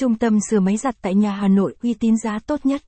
Trung 0.00 0.14
tâm 0.14 0.38
sửa 0.50 0.60
máy 0.60 0.76
giặt 0.76 0.96
tại 1.02 1.14
nhà 1.14 1.32
Hà 1.32 1.48
Nội 1.48 1.74
uy 1.82 1.94
tín 1.94 2.16
giá 2.16 2.38
tốt 2.38 2.66
nhất. 2.66 2.82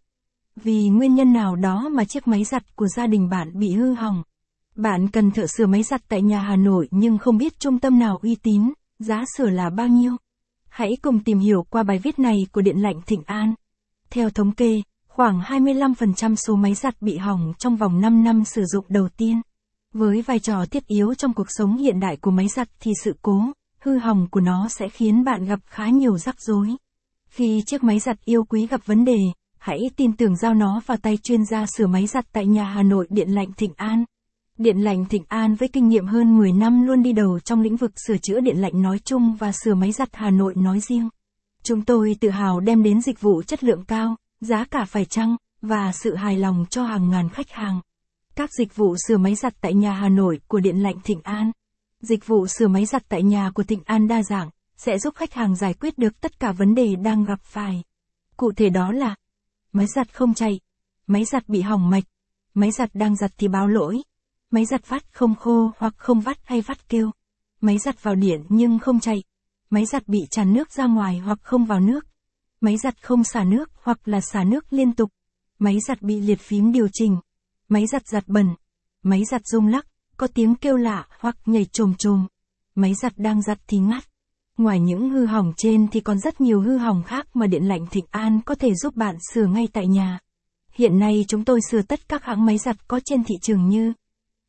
Vì 0.57 0.89
nguyên 0.89 1.15
nhân 1.15 1.33
nào 1.33 1.57
đó 1.57 1.89
mà 1.93 2.05
chiếc 2.05 2.29
máy 2.29 2.45
giặt 2.45 2.77
của 2.77 2.87
gia 2.89 3.07
đình 3.07 3.29
bạn 3.29 3.59
bị 3.59 3.73
hư 3.75 3.95
hỏng. 3.95 4.23
Bạn 4.77 5.09
cần 5.09 5.31
thợ 5.31 5.47
sửa 5.47 5.67
máy 5.67 5.83
giặt 5.83 6.01
tại 6.09 6.23
nhà 6.23 6.41
Hà 6.41 6.57
Nội 6.57 6.89
nhưng 6.91 7.19
không 7.19 7.37
biết 7.37 7.61
trung 7.61 7.79
tâm 7.79 7.99
nào 7.99 8.19
uy 8.23 8.35
tín, 8.35 8.73
giá 8.99 9.25
sửa 9.37 9.51
là 9.51 9.71
bao 9.71 9.89
nhiêu. 9.89 10.17
Hãy 10.69 10.91
cùng 11.03 11.25
tìm 11.25 11.39
hiểu 11.39 11.63
qua 11.71 11.83
bài 11.83 11.99
viết 11.99 12.19
này 12.19 12.37
của 12.53 12.63
Điện 12.63 12.83
lạnh 12.83 13.01
Thịnh 13.07 13.23
An. 13.27 13.55
Theo 14.11 14.31
thống 14.31 14.53
kê, 14.53 14.83
khoảng 15.09 15.41
25% 15.41 16.35
số 16.35 16.57
máy 16.57 16.75
giặt 16.75 17.03
bị 17.03 17.17
hỏng 17.17 17.53
trong 17.59 17.77
vòng 17.77 18.01
5 18.01 18.25
năm 18.25 18.45
sử 18.45 18.65
dụng 18.65 18.85
đầu 18.89 19.09
tiên. 19.17 19.41
Với 19.95 20.23
vai 20.23 20.39
trò 20.39 20.67
thiết 20.67 20.87
yếu 20.87 21.15
trong 21.15 21.33
cuộc 21.33 21.47
sống 21.49 21.77
hiện 21.77 22.01
đại 22.01 22.17
của 22.17 22.31
máy 22.31 22.49
giặt 22.49 22.69
thì 22.81 22.93
sự 23.05 23.17
cố, 23.23 23.45
hư 23.81 23.99
hỏng 23.99 24.27
của 24.31 24.41
nó 24.41 24.69
sẽ 24.69 24.89
khiến 24.89 25.25
bạn 25.25 25.45
gặp 25.45 25.61
khá 25.67 25.89
nhiều 25.89 26.19
rắc 26.19 26.41
rối. 26.41 26.77
Khi 27.31 27.63
chiếc 27.67 27.85
máy 27.85 27.99
giặt 27.99 28.25
yêu 28.25 28.45
quý 28.45 28.67
gặp 28.67 28.87
vấn 28.87 29.05
đề, 29.05 29.19
hãy 29.59 29.91
tin 29.97 30.13
tưởng 30.13 30.37
giao 30.37 30.55
nó 30.55 30.81
vào 30.87 30.97
tay 31.03 31.17
chuyên 31.17 31.45
gia 31.45 31.67
sửa 31.67 31.87
máy 31.87 32.07
giặt 32.07 32.27
tại 32.33 32.47
nhà 32.47 32.65
Hà 32.65 32.83
Nội 32.83 33.07
Điện 33.11 33.31
lạnh 33.31 33.53
Thịnh 33.57 33.73
An. 33.77 34.05
Điện 34.59 34.79
lạnh 34.79 35.05
Thịnh 35.05 35.25
An 35.29 35.55
với 35.55 35.69
kinh 35.69 35.89
nghiệm 35.89 36.07
hơn 36.07 36.39
10 36.39 36.53
năm 36.53 36.83
luôn 36.83 37.03
đi 37.03 37.13
đầu 37.13 37.41
trong 37.41 37.61
lĩnh 37.61 37.77
vực 37.77 37.93
sửa 38.07 38.17
chữa 38.17 38.41
điện 38.41 38.57
lạnh 38.57 38.83
nói 38.83 38.99
chung 39.05 39.37
và 39.39 39.53
sửa 39.53 39.75
máy 39.75 39.93
giặt 39.93 40.09
Hà 40.13 40.31
Nội 40.31 40.55
nói 40.57 40.81
riêng. 40.81 41.09
Chúng 41.63 41.85
tôi 41.85 42.17
tự 42.21 42.31
hào 42.31 42.61
đem 42.61 42.83
đến 42.83 43.01
dịch 43.01 43.21
vụ 43.21 43.43
chất 43.43 43.65
lượng 43.65 43.85
cao, 43.85 44.17
giá 44.41 44.65
cả 44.65 44.85
phải 44.85 45.05
chăng, 45.05 45.37
và 45.63 45.93
sự 45.93 46.15
hài 46.15 46.37
lòng 46.37 46.65
cho 46.71 46.85
hàng 46.85 47.11
ngàn 47.11 47.29
khách 47.29 47.51
hàng. 47.51 47.81
Các 48.37 48.51
dịch 48.59 48.77
vụ 48.77 48.97
sửa 49.09 49.19
máy 49.19 49.35
giặt 49.35 49.55
tại 49.61 49.75
nhà 49.75 49.93
Hà 49.93 50.09
Nội 50.09 50.41
của 50.49 50.61
Điện 50.61 50.83
lạnh 50.83 50.97
Thịnh 51.05 51.21
An. 51.23 51.53
Dịch 52.01 52.27
vụ 52.27 52.47
sửa 52.47 52.69
máy 52.69 52.85
giặt 52.85 53.03
tại 53.09 53.23
nhà 53.23 53.51
của 53.55 53.63
Thịnh 53.63 53.81
An 53.85 54.09
đa 54.09 54.23
dạng, 54.23 54.51
sẽ 54.85 54.99
giúp 54.99 55.15
khách 55.15 55.35
hàng 55.35 55.57
giải 55.57 55.75
quyết 55.75 55.99
được 55.99 56.21
tất 56.21 56.41
cả 56.41 56.53
vấn 56.53 56.75
đề 56.75 56.97
đang 56.97 57.25
gặp 57.25 57.41
phải. 57.43 57.83
Cụ 58.37 58.53
thể 58.53 58.71
đó 58.71 58.93
là 58.93 59.15
máy 59.73 59.87
giặt 59.87 60.15
không 60.15 60.35
chạy, 60.35 60.61
máy 61.07 61.25
giặt 61.25 61.49
bị 61.49 61.61
hỏng 61.61 61.91
mạch, 61.91 62.05
máy 62.55 62.71
giặt 62.71 62.91
đang 62.95 63.17
giặt 63.17 63.33
thì 63.39 63.49
báo 63.49 63.69
lỗi, 63.69 64.03
máy 64.51 64.65
giặt 64.65 64.89
vắt 64.89 65.15
không 65.15 65.35
khô 65.35 65.71
hoặc 65.79 65.95
không 65.97 66.21
vắt 66.21 66.39
hay 66.45 66.61
vắt 66.61 66.89
kêu, 66.89 67.11
máy 67.61 67.79
giặt 67.79 68.03
vào 68.03 68.15
điện 68.15 68.45
nhưng 68.49 68.79
không 68.79 69.01
chạy, 69.01 69.23
máy 69.71 69.87
giặt 69.87 70.09
bị 70.09 70.19
tràn 70.31 70.53
nước 70.53 70.73
ra 70.73 70.87
ngoài 70.87 71.19
hoặc 71.19 71.39
không 71.43 71.65
vào 71.65 71.81
nước, 71.81 72.07
máy 72.61 72.77
giặt 72.77 73.03
không 73.03 73.25
xả 73.25 73.45
nước 73.45 73.71
hoặc 73.83 74.09
là 74.09 74.21
xả 74.21 74.45
nước 74.45 74.73
liên 74.73 74.93
tục, 74.93 75.13
máy 75.59 75.79
giặt 75.89 76.03
bị 76.03 76.21
liệt 76.21 76.41
phím 76.41 76.73
điều 76.73 76.89
chỉnh, 76.93 77.17
máy 77.69 77.87
giặt 77.87 78.09
giặt 78.09 78.29
bẩn, 78.29 78.55
máy 79.03 79.25
giặt 79.25 79.43
rung 79.45 79.67
lắc, 79.67 79.87
có 80.17 80.27
tiếng 80.27 80.55
kêu 80.55 80.77
lạ 80.77 81.07
hoặc 81.19 81.37
nhảy 81.47 81.65
trồm 81.65 81.95
trồm, 81.99 82.27
máy 82.75 82.95
giặt 83.03 83.13
đang 83.17 83.43
giặt 83.43 83.59
thì 83.67 83.79
ngắt. 83.79 84.05
Ngoài 84.61 84.81
những 84.81 85.11
hư 85.11 85.27
hỏng 85.27 85.53
trên 85.57 85.89
thì 85.89 86.01
còn 86.01 86.19
rất 86.19 86.41
nhiều 86.41 86.61
hư 86.61 86.77
hỏng 86.77 87.03
khác 87.03 87.27
mà 87.37 87.47
Điện 87.47 87.69
lạnh 87.69 87.87
Thịnh 87.91 88.05
An 88.11 88.41
có 88.47 88.55
thể 88.55 88.75
giúp 88.75 88.97
bạn 88.97 89.17
sửa 89.33 89.47
ngay 89.47 89.69
tại 89.73 89.87
nhà. 89.87 90.19
Hiện 90.73 90.99
nay 90.99 91.25
chúng 91.29 91.45
tôi 91.45 91.61
sửa 91.71 91.83
tất 91.83 92.09
các 92.09 92.25
hãng 92.25 92.47
máy 92.47 92.59
giặt 92.59 92.89
có 92.89 93.01
trên 93.05 93.25
thị 93.25 93.35
trường 93.43 93.69
như 93.69 93.93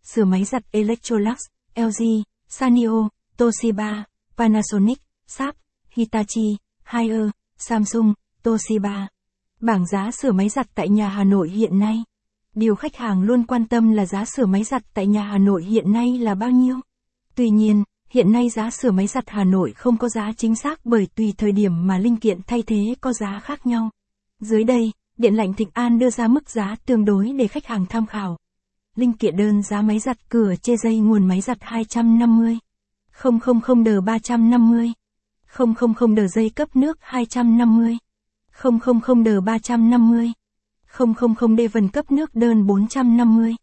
sửa 0.04 0.26
máy 0.26 0.44
giặt 0.44 0.64
Electrolux, 0.72 1.38
LG, 1.76 2.04
Sanyo, 2.48 3.10
Toshiba, 3.38 4.04
Panasonic, 4.38 5.02
Sharp, 5.28 5.56
Hitachi, 5.90 6.58
Haier, 6.84 7.30
Samsung, 7.58 8.14
Toshiba. 8.44 9.08
Bảng 9.62 9.88
giá 9.88 10.12
sửa 10.12 10.32
máy 10.32 10.50
giặt 10.50 10.68
tại 10.76 10.90
nhà 10.90 11.10
Hà 11.10 11.24
Nội 11.24 11.50
hiện 11.50 11.80
nay. 11.80 12.04
Điều 12.56 12.76
khách 12.76 12.96
hàng 12.96 13.22
luôn 13.22 13.44
quan 13.44 13.68
tâm 13.68 13.92
là 13.92 14.06
giá 14.06 14.26
sửa 14.26 14.46
máy 14.46 14.64
giặt 14.64 14.82
tại 14.94 15.08
nhà 15.08 15.24
Hà 15.24 15.38
Nội 15.38 15.64
hiện 15.64 15.92
nay 15.92 16.18
là 16.18 16.36
bao 16.36 16.50
nhiêu. 16.50 16.76
Tuy 17.36 17.50
nhiên, 17.50 17.84
hiện 18.14 18.32
nay 18.32 18.50
giá 18.50 18.70
sửa 18.70 18.92
máy 18.92 19.08
giặt 19.08 19.24
Hà 19.28 19.44
Nội 19.44 19.74
không 19.74 19.98
có 19.98 20.10
giá 20.10 20.32
chính 20.38 20.56
xác 20.56 20.86
bởi 20.86 21.08
tùy 21.16 21.34
thời 21.38 21.52
điểm 21.52 21.88
mà 21.88 21.98
linh 21.98 22.18
kiện 22.18 22.40
thay 22.48 22.64
thế 22.68 22.96
có 23.02 23.14
giá 23.14 23.40
khác 23.40 23.68
nhau. 23.68 23.90
Dưới 24.40 24.64
đây, 24.64 24.92
Điện 25.18 25.36
lạnh 25.36 25.54
Thịnh 25.54 25.70
An 25.74 26.00
đưa 26.00 26.10
ra 26.10 26.28
mức 26.28 26.50
giá 26.50 26.76
tương 26.86 27.06
đối 27.06 27.32
để 27.32 27.48
khách 27.48 27.66
hàng 27.66 27.86
tham 27.86 28.06
khảo. 28.06 28.38
Linh 28.96 29.14
kiện 29.14 29.38
đơn 29.38 29.64
giá 29.64 29.82
máy 29.82 30.00
giặt 30.00 30.30
cửa 30.30 30.56
chê 30.62 30.78
dây 30.78 30.98
nguồn 30.98 31.28
máy 31.28 31.42
giặt 31.42 31.58
250. 31.62 32.58
000 33.22 33.84
đờ 33.84 34.02
350. 34.02 34.92
000 35.58 36.16
đờ 36.16 36.28
dây 36.28 36.50
cấp 36.50 36.76
nước 36.76 36.98
250. 37.02 37.98
000 38.62 39.24
đờ 39.24 39.42
350. 39.42 40.32
000 41.40 41.56
đê 41.56 41.68
vần 41.68 41.88
cấp 41.90 42.12
nước 42.12 42.36
đơn 42.36 42.68
450. 42.68 43.56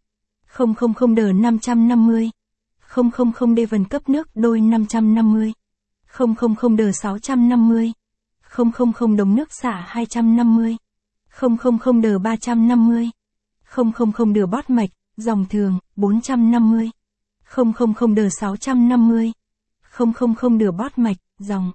000 0.56 1.14
đờ 1.14 1.32
550. 1.32 2.30
000 3.34 3.54
đê 3.54 3.66
vần 3.66 3.84
cấp 3.84 4.08
nước 4.08 4.28
đôi 4.34 4.60
550. 4.60 5.52
000 6.56 6.76
đờ 6.76 6.92
650. 6.92 7.92
000 8.94 9.16
đồng 9.16 9.34
nước 9.34 9.48
xả 9.52 9.84
250. 9.86 10.76
000 11.30 12.00
đờ 12.02 12.18
350. 12.18 13.10
000 13.64 14.32
đờ 14.34 14.46
bót 14.46 14.70
mạch, 14.70 14.90
dòng 15.16 15.44
thường, 15.50 15.78
450. 15.96 16.90
000 17.44 18.14
đờ 18.14 18.28
650. 18.40 19.32
000 20.36 20.58
đờ 20.58 20.72
bót 20.72 20.98
mạch, 20.98 21.16
dòng. 21.38 21.72